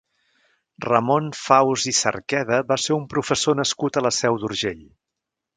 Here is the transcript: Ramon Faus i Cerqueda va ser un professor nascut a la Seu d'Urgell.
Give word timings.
Ramon 0.85 1.27
Faus 1.41 1.85
i 1.93 1.93
Cerqueda 1.99 2.61
va 2.73 2.79
ser 2.87 2.97
un 2.97 3.07
professor 3.15 3.61
nascut 3.63 4.01
a 4.03 4.07
la 4.07 4.17
Seu 4.23 4.45
d'Urgell. 4.47 4.83